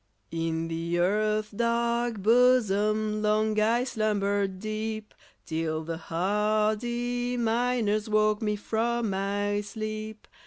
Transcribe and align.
IN 0.31 0.67
the 0.67 0.97
earth's 0.97 1.51
dark 1.51 2.17
bosom 2.23 3.21
Long 3.21 3.59
I 3.59 3.83
slumbered 3.83 4.59
deep, 4.59 5.13
Till 5.45 5.83
the 5.83 5.97
hardy 5.97 7.37
miners 7.37 8.09
Woke 8.09 8.41
me 8.41 8.55
from 8.55 9.11
my 9.11 9.61
sleep. 9.61 10.27